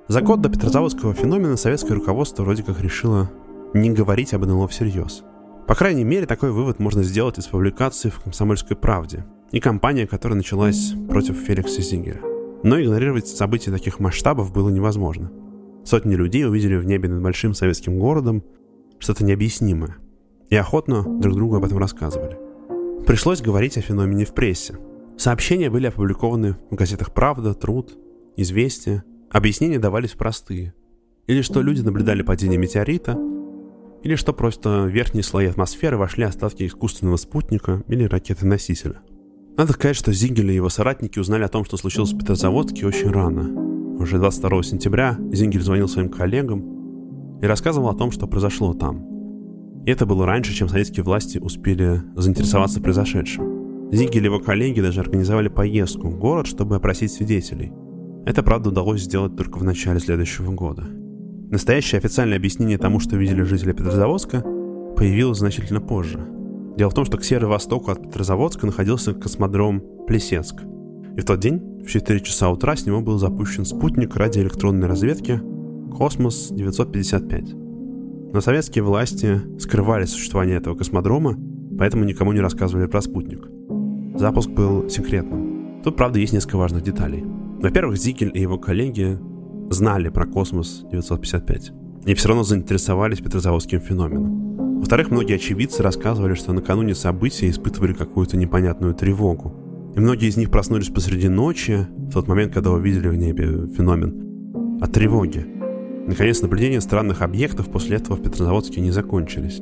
За 0.08 0.22
год 0.22 0.42
до 0.42 0.50
Петрозаводского 0.50 1.14
феномена 1.14 1.58
советское 1.58 1.94
руководство 1.94 2.44
вроде 2.44 2.64
как 2.64 2.80
решило 2.82 3.30
не 3.74 3.90
говорить 3.90 4.34
об 4.34 4.46
НЛО 4.46 4.68
всерьез– 4.68 5.24
по 5.68 5.74
крайней 5.74 6.04
мере, 6.04 6.28
такой 6.28 6.52
вывод 6.52 6.78
можно 6.78 7.02
сделать 7.02 7.40
из 7.40 7.48
публикации 7.48 8.10
в 8.10 8.20
«Комсомольской 8.20 8.78
правде» 8.78 9.26
и 9.52 9.60
кампания, 9.60 10.06
которая 10.06 10.38
началась 10.38 10.94
против 11.10 11.38
Феликса 11.38 11.82
Зингера. 11.82 12.20
Но 12.62 12.80
игнорировать 12.80 13.28
события 13.28 13.72
таких 13.72 14.00
масштабов 14.00 14.54
было 14.54 14.70
невозможно. 14.70 15.32
Сотни 15.84 16.14
людей 16.14 16.46
увидели 16.46 16.76
в 16.76 16.86
небе 16.86 17.10
над 17.10 17.24
большим 17.24 17.56
советским 17.56 17.98
городом 17.98 18.44
что-то 19.00 19.24
необъяснимое 19.24 19.98
и 20.50 20.56
охотно 20.56 21.04
друг 21.20 21.36
другу 21.36 21.56
об 21.56 21.66
этом 21.66 21.80
рассказывали. 21.80 22.38
Пришлось 23.08 23.42
говорить 23.42 23.78
о 23.78 23.82
феномене 23.82 24.26
в 24.26 24.36
прессе. 24.36 24.78
Сообщения 25.18 25.72
были 25.72 25.88
опубликованы 25.88 26.58
в 26.70 26.76
газетах 26.76 27.12
«Правда», 27.12 27.56
«Труд», 27.56 27.98
«Известия». 28.36 29.04
Объяснения 29.36 29.80
давались 29.80 30.12
простые. 30.12 30.74
Или 31.28 31.42
что 31.42 31.62
люди 31.62 31.82
наблюдали 31.82 32.22
падение 32.22 32.58
метеорита– 32.58 33.18
или 34.06 34.14
что 34.14 34.34
просто 34.34 34.84
в 34.84 34.90
верхние 34.90 35.24
слои 35.24 35.48
атмосферы 35.48 35.98
вошли 35.98 36.26
остатки 36.26 36.68
искусственного 36.68 37.18
спутника 37.18 37.82
или 37.88 38.04
ракеты-носителя. 38.04 39.02
Надо 39.58 39.74
сказать, 39.74 39.96
что 39.96 40.14
Зингель 40.14 40.52
и 40.52 40.54
его 40.54 40.70
соратники 40.70 41.18
узнали 41.18 41.42
о 41.42 41.48
том, 41.48 41.66
что 41.66 41.76
случилось 41.76 42.14
в 42.14 42.20
Петрозаводске 42.20 42.86
очень 42.86 43.10
рано. 43.10 43.50
Уже 44.00 44.20
22 44.20 44.62
сентября 44.62 45.18
Зингель 45.32 45.64
звонил 45.64 45.88
своим 45.88 46.10
коллегам 46.10 47.40
и 47.42 47.48
рассказывал 47.48 47.90
о 47.90 47.96
том, 47.96 48.12
что 48.12 48.28
произошло 48.28 48.76
там. 48.76 49.84
И 49.86 49.90
это 49.90 50.06
было 50.06 50.28
раньше, 50.28 50.54
чем 50.54 50.70
советские 50.70 51.04
власти 51.04 51.40
успели 51.40 52.04
заинтересоваться 52.16 52.82
произошедшим. 52.82 53.90
Зингель 53.92 54.22
и 54.22 54.26
его 54.26 54.40
коллеги 54.40 54.82
даже 54.82 55.00
организовали 55.00 55.48
поездку 55.48 56.10
в 56.10 56.20
город, 56.20 56.46
чтобы 56.46 56.76
опросить 56.76 57.12
свидетелей. 57.12 57.74
Это, 58.26 58.42
правда, 58.42 58.70
удалось 58.70 59.02
сделать 59.02 59.36
только 59.36 59.60
в 59.60 59.64
начале 59.64 60.00
следующего 60.00 60.52
года. 60.52 60.84
Настоящее 61.52 62.00
официальное 62.00 62.38
объяснение 62.38 62.80
тому, 62.80 63.00
что 63.00 63.16
видели 63.16 63.44
жители 63.44 63.72
Петрозаводска, 63.72 64.44
появилось 64.98 65.38
значительно 65.38 65.80
позже. 65.80 66.26
Дело 66.76 66.90
в 66.90 66.96
том, 66.96 67.06
что 67.06 67.18
к 67.18 67.24
северо-востоку 67.24 67.92
от 67.92 68.02
Петрозаводска 68.02 68.66
находился 68.66 69.14
космодром 69.14 69.84
Плесецк. 70.08 70.56
И 71.16 71.22
в 71.22 71.26
тот 71.26 71.40
день, 71.40 71.84
в 71.86 71.88
4 71.88 72.20
часа 72.22 72.50
утра, 72.50 72.76
с 72.76 72.86
него 72.86 73.00
был 73.00 73.20
запущен 73.20 73.64
спутник 73.64 74.16
радиоэлектронной 74.16 74.88
разведки 74.88 75.40
«Космос-955». 75.96 78.32
Но 78.34 78.42
советские 78.42 78.84
власти 78.84 79.40
скрывали 79.60 80.06
существование 80.06 80.58
этого 80.58 80.76
космодрома, 80.76 81.38
поэтому 81.78 82.04
никому 82.04 82.34
не 82.34 82.42
рассказывали 82.42 82.88
про 82.88 83.02
спутник. 83.02 83.48
Запуск 84.20 84.50
был 84.50 84.90
секретным. 84.90 85.82
Тут, 85.84 85.96
правда, 85.96 86.20
есть 86.20 86.34
несколько 86.34 86.58
важных 86.58 86.84
деталей. 86.84 87.24
Во-первых, 87.66 87.98
Зикель 87.98 88.30
и 88.32 88.42
его 88.42 88.60
коллеги 88.60 89.18
знали 89.72 90.10
про 90.10 90.28
космос 90.28 90.86
955 90.92 91.72
и 92.06 92.14
все 92.14 92.28
равно 92.28 92.44
заинтересовались 92.44 93.22
петрозаводским 93.22 93.80
феноменом. 93.80 94.78
Во-вторых, 94.78 95.10
многие 95.10 95.38
очевидцы 95.38 95.82
рассказывали, 95.82 96.36
что 96.36 96.54
накануне 96.54 96.94
события 96.94 97.50
испытывали 97.50 97.94
какую-то 97.94 98.38
непонятную 98.38 98.94
тревогу. 98.94 99.52
И 99.96 100.00
многие 100.00 100.30
из 100.30 100.38
них 100.38 100.52
проснулись 100.52 100.90
посреди 100.90 101.28
ночи, 101.28 101.88
в 101.98 102.12
тот 102.12 102.28
момент, 102.28 102.54
когда 102.54 102.70
увидели 102.70 103.08
в 103.08 103.16
небе 103.16 103.68
феномен, 103.76 104.78
от 104.80 104.92
тревоги. 104.92 105.48
Наконец, 106.06 106.44
наблюдения 106.44 106.82
странных 106.82 107.24
объектов 107.24 107.72
после 107.72 107.98
этого 107.98 108.16
в 108.16 108.22
Петрозаводске 108.22 108.80
не 108.80 108.92
закончились. 108.92 109.60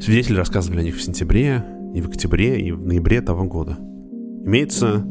Свидетели 0.00 0.36
рассказывали 0.36 0.78
о 0.78 0.84
них 0.84 0.94
в 0.94 1.02
сентябре, 1.02 1.64
и 1.92 2.00
в 2.00 2.06
октябре, 2.06 2.60
и 2.60 2.70
в 2.70 2.86
ноябре 2.86 3.20
того 3.20 3.42
года. 3.46 3.78
Имеется 4.44 5.04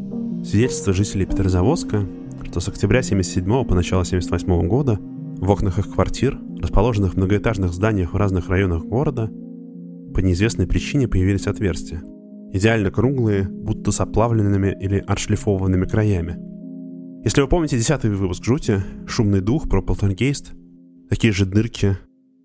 свидетельство 0.46 0.94
жителей 0.94 1.26
Петрозаводска, 1.26 2.08
что 2.46 2.60
с 2.60 2.68
октября 2.68 3.00
1977 3.00 3.46
по 3.68 3.76
начало 3.76 4.02
1978 4.02 4.68
года 4.68 5.00
в 5.38 5.50
окнах 5.50 5.80
их 5.80 5.92
квартир, 5.92 6.40
расположенных 6.60 7.14
в 7.14 7.18
многоэтажных 7.18 7.74
зданиях 7.74 8.14
в 8.14 8.18
разных 8.18 8.50
районах 8.50 8.84
города, 8.84 9.30
по 10.14 10.20
неизвестной 10.20 10.68
причине 10.68 11.08
появились 11.08 11.48
отверстия. 11.48 12.04
Идеально 12.54 12.92
круглые, 12.92 13.48
будто 13.50 13.92
с 13.92 14.02
оплавленными 14.02 14.78
или 14.80 15.04
отшлифованными 15.06 15.86
краями. 15.86 16.38
Если 17.24 17.42
вы 17.42 17.48
помните 17.48 17.78
десятый 17.78 18.12
выпуск 18.12 18.44
«Жути», 18.44 18.82
«Шумный 19.08 19.42
дух» 19.42 19.70
про 19.70 19.82
полтергейст, 19.82 20.54
такие 21.10 21.32
же 21.32 21.46
дырки 21.46 21.98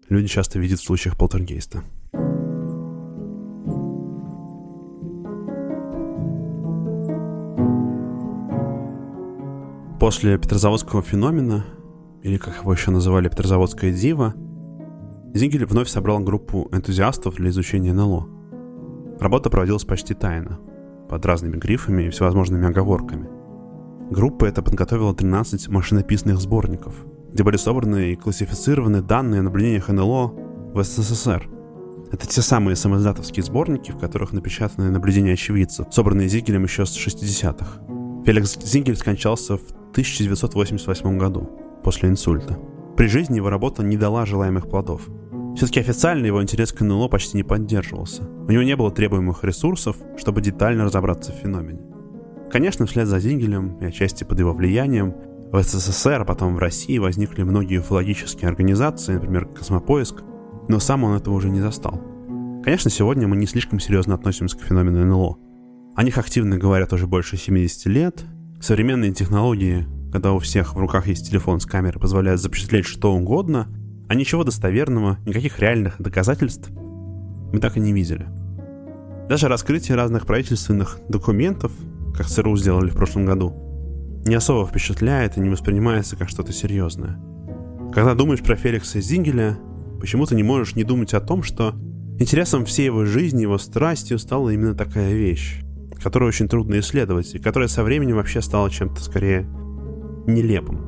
люди 0.08 0.28
часто 0.28 0.58
видят 0.58 0.78
в 0.78 0.84
случаях 0.84 1.18
полтергейста. 1.18 1.82
После 10.06 10.38
Петрозаводского 10.38 11.02
феномена, 11.02 11.64
или 12.22 12.36
как 12.36 12.60
его 12.60 12.72
еще 12.72 12.92
называли 12.92 13.28
Петрозаводская 13.28 13.90
дива, 13.90 14.34
Зингель 15.34 15.66
вновь 15.66 15.88
собрал 15.88 16.20
группу 16.20 16.68
энтузиастов 16.70 17.34
для 17.34 17.50
изучения 17.50 17.92
НЛО. 17.92 18.28
Работа 19.18 19.50
проводилась 19.50 19.84
почти 19.84 20.14
тайно, 20.14 20.60
под 21.08 21.26
разными 21.26 21.56
грифами 21.56 22.04
и 22.04 22.10
всевозможными 22.10 22.68
оговорками. 22.68 23.28
Группа 24.08 24.44
эта 24.44 24.62
подготовила 24.62 25.12
13 25.12 25.66
машинописных 25.66 26.38
сборников, 26.38 27.04
где 27.32 27.42
были 27.42 27.56
собраны 27.56 28.12
и 28.12 28.14
классифицированы 28.14 29.02
данные 29.02 29.40
о 29.40 29.42
наблюдениях 29.42 29.88
НЛО 29.88 30.26
в 30.72 30.84
СССР. 30.84 31.48
Это 32.12 32.28
те 32.28 32.42
самые 32.42 32.76
самоиздатовские 32.76 33.42
сборники, 33.42 33.90
в 33.90 33.98
которых 33.98 34.32
напечатаны 34.32 34.88
наблюдения 34.88 35.32
очевидцев, 35.32 35.88
собранные 35.90 36.28
Зигелем 36.28 36.62
еще 36.62 36.86
с 36.86 36.96
60-х. 36.96 37.80
Феликс 38.24 38.56
Зингель 38.62 38.96
скончался 38.96 39.56
в 39.56 39.75
1988 39.90 41.18
году 41.18 41.48
после 41.82 42.08
инсульта. 42.08 42.58
При 42.96 43.08
жизни 43.08 43.36
его 43.36 43.50
работа 43.50 43.82
не 43.82 43.96
дала 43.96 44.26
желаемых 44.26 44.68
плодов. 44.68 45.08
Все-таки 45.56 45.80
официально 45.80 46.26
его 46.26 46.42
интерес 46.42 46.72
к 46.72 46.80
НЛО 46.82 47.08
почти 47.08 47.36
не 47.36 47.42
поддерживался. 47.42 48.22
У 48.24 48.50
него 48.50 48.62
не 48.62 48.76
было 48.76 48.90
требуемых 48.90 49.42
ресурсов, 49.44 49.96
чтобы 50.16 50.42
детально 50.42 50.84
разобраться 50.84 51.32
в 51.32 51.36
феномене. 51.36 51.80
Конечно, 52.50 52.86
вслед 52.86 53.06
за 53.06 53.18
Зингелем 53.20 53.78
и 53.80 53.86
отчасти 53.86 54.24
под 54.24 54.38
его 54.38 54.52
влиянием 54.52 55.14
в 55.50 55.62
СССР, 55.62 56.22
а 56.22 56.24
потом 56.24 56.56
в 56.56 56.58
России 56.58 56.98
возникли 56.98 57.42
многие 57.42 57.78
уфологические 57.78 58.48
организации, 58.48 59.14
например, 59.14 59.46
Космопоиск, 59.46 60.22
но 60.68 60.78
сам 60.78 61.04
он 61.04 61.16
этого 61.16 61.34
уже 61.34 61.48
не 61.48 61.60
застал. 61.60 62.00
Конечно, 62.62 62.90
сегодня 62.90 63.28
мы 63.28 63.36
не 63.36 63.46
слишком 63.46 63.78
серьезно 63.78 64.14
относимся 64.14 64.58
к 64.58 64.62
феномену 64.62 65.04
НЛО. 65.04 65.38
О 65.94 66.02
них 66.02 66.18
активно 66.18 66.58
говорят 66.58 66.92
уже 66.92 67.06
больше 67.06 67.36
70 67.36 67.86
лет, 67.86 68.24
Современные 68.66 69.12
технологии, 69.12 69.86
когда 70.10 70.32
у 70.32 70.40
всех 70.40 70.74
в 70.74 70.78
руках 70.80 71.06
есть 71.06 71.30
телефон 71.30 71.60
с 71.60 71.66
камерой, 71.66 72.00
позволяют 72.00 72.40
запечатлеть 72.40 72.84
что 72.84 73.14
угодно, 73.14 73.68
а 74.08 74.16
ничего 74.16 74.42
достоверного, 74.42 75.18
никаких 75.24 75.60
реальных 75.60 76.02
доказательств 76.02 76.68
мы 77.52 77.60
так 77.60 77.76
и 77.76 77.80
не 77.80 77.92
видели. 77.92 78.26
Даже 79.28 79.46
раскрытие 79.46 79.96
разных 79.96 80.26
правительственных 80.26 80.98
документов, 81.08 81.70
как 82.12 82.26
ЦРУ 82.26 82.56
сделали 82.56 82.90
в 82.90 82.96
прошлом 82.96 83.24
году, 83.24 83.54
не 84.26 84.34
особо 84.34 84.66
впечатляет 84.66 85.36
и 85.36 85.40
не 85.40 85.48
воспринимается 85.48 86.16
как 86.16 86.28
что-то 86.28 86.52
серьезное. 86.52 87.20
Когда 87.94 88.16
думаешь 88.16 88.42
про 88.42 88.56
Феликса 88.56 89.00
Зингеля, 89.00 89.60
почему-то 90.00 90.34
не 90.34 90.42
можешь 90.42 90.74
не 90.74 90.82
думать 90.82 91.14
о 91.14 91.20
том, 91.20 91.44
что 91.44 91.76
интересом 92.18 92.64
всей 92.64 92.86
его 92.86 93.04
жизни, 93.04 93.42
его 93.42 93.58
страстью 93.58 94.18
стала 94.18 94.50
именно 94.50 94.74
такая 94.74 95.14
вещь 95.14 95.62
которую 96.02 96.28
очень 96.28 96.48
трудно 96.48 96.78
исследовать, 96.78 97.34
и 97.34 97.38
которая 97.38 97.68
со 97.68 97.82
временем 97.82 98.16
вообще 98.16 98.40
стала 98.40 98.70
чем-то 98.70 99.02
скорее 99.02 99.46
нелепым. 100.26 100.80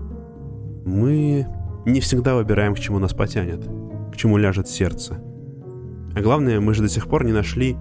Мы 0.84 1.46
не 1.86 2.00
всегда 2.00 2.34
выбираем, 2.34 2.74
к 2.74 2.78
чему 2.78 2.98
нас 2.98 3.14
потянет, 3.14 3.66
к 4.12 4.16
чему 4.16 4.36
ляжет 4.36 4.68
сердце. 4.68 5.20
А 6.14 6.20
главное, 6.20 6.60
мы 6.60 6.74
же 6.74 6.82
до 6.82 6.88
сих 6.88 7.08
пор 7.08 7.24
не 7.24 7.32
нашли 7.32 7.76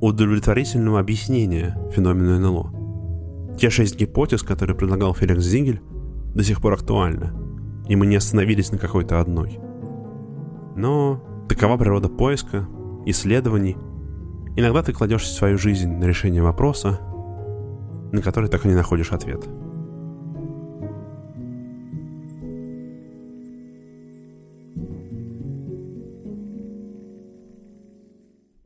удовлетворительного 0.00 1.00
объяснения 1.00 1.76
феномену 1.94 2.38
НЛО. 2.38 3.56
Те 3.58 3.70
шесть 3.70 3.98
гипотез, 3.98 4.42
которые 4.42 4.76
предлагал 4.76 5.14
Феликс 5.14 5.42
Зингель, 5.42 5.80
до 6.34 6.44
сих 6.44 6.60
пор 6.60 6.74
актуальны, 6.74 7.32
и 7.88 7.96
мы 7.96 8.06
не 8.06 8.16
остановились 8.16 8.70
на 8.70 8.78
какой-то 8.78 9.20
одной. 9.20 9.58
Но 10.76 11.46
такова 11.48 11.76
природа 11.76 12.08
поиска, 12.08 12.68
исследований— 13.06 13.76
Иногда 14.58 14.82
ты 14.82 14.92
кладешь 14.92 15.24
свою 15.24 15.56
жизнь 15.56 15.88
на 15.88 16.04
решение 16.04 16.42
вопроса, 16.42 16.98
на 18.10 18.20
который 18.20 18.50
так 18.50 18.64
и 18.64 18.68
не 18.68 18.74
находишь 18.74 19.12
ответ. 19.12 19.44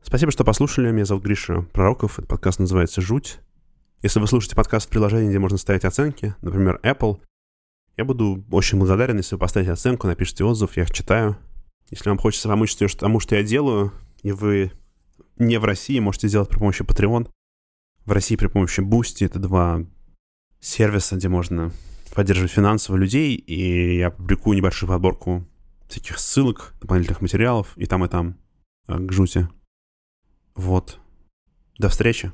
Спасибо, 0.01 0.31
что 0.31 0.43
послушали. 0.43 0.91
Меня 0.91 1.05
зовут 1.05 1.25
Гриша 1.25 1.61
Пророков. 1.73 2.17
Этот 2.17 2.27
подкаст 2.27 2.57
называется 2.57 2.99
«Жуть». 2.99 3.37
Если 4.01 4.19
вы 4.19 4.25
слушаете 4.25 4.55
подкаст 4.55 4.87
в 4.87 4.89
приложении, 4.89 5.29
где 5.29 5.37
можно 5.37 5.59
ставить 5.59 5.85
оценки, 5.85 6.33
например, 6.41 6.79
Apple, 6.81 7.19
я 7.97 8.05
буду 8.05 8.43
очень 8.49 8.79
благодарен, 8.79 9.17
если 9.17 9.35
вы 9.35 9.39
поставите 9.39 9.71
оценку, 9.71 10.07
напишите 10.07 10.43
отзыв, 10.43 10.75
я 10.75 10.83
их 10.85 10.91
читаю. 10.91 11.37
Если 11.91 12.09
вам 12.09 12.17
хочется 12.17 12.49
помочь 12.49 12.75
тому, 12.75 13.19
что 13.19 13.35
я 13.35 13.43
делаю, 13.43 13.91
и 14.23 14.31
вы 14.31 14.71
не 15.37 15.57
в 15.57 15.65
России, 15.65 15.99
можете 15.99 16.27
сделать 16.27 16.49
при 16.49 16.59
помощи 16.59 16.83
Patreon. 16.83 17.29
В 18.05 18.11
России 18.11 18.35
при 18.35 18.47
помощи 18.47 18.81
Boosty. 18.81 19.25
Это 19.25 19.39
два 19.39 19.85
сервиса, 20.59 21.15
где 21.15 21.29
можно 21.29 21.71
поддерживать 22.13 22.51
финансово 22.51 22.97
людей, 22.97 23.35
и 23.35 23.97
я 23.97 24.11
публикую 24.11 24.57
небольшую 24.57 24.89
подборку 24.89 25.45
всяких 25.87 26.19
ссылок, 26.19 26.73
дополнительных 26.81 27.21
материалов, 27.21 27.73
и 27.75 27.85
там, 27.85 28.05
и 28.05 28.07
там, 28.07 28.37
э, 28.87 28.97
к 28.97 29.11
жути. 29.11 29.47
Вот. 30.55 30.99
До 31.77 31.89
встречи. 31.89 32.31